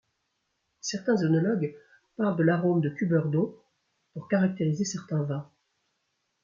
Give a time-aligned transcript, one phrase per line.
[0.79, 1.77] Certains œnologues
[2.17, 3.55] parlent de l'arôme de cuberdon
[4.15, 5.51] pour caractériser certains vins.